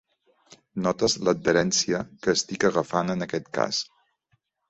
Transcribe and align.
Notes 0.85 1.15
l'adherència 1.27 2.01
que 2.23 2.35
estic 2.37 2.65
agafant 2.71 3.15
en 3.17 3.27
aquest 3.29 3.51
cas. 3.59 3.83